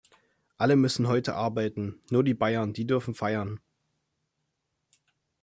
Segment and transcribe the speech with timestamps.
[0.57, 2.01] Alle müssen heute arbeiten.
[2.09, 3.59] Nur die Bayern, die dürfen feiern.